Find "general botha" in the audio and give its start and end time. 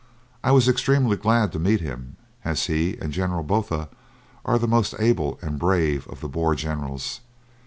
3.13-3.87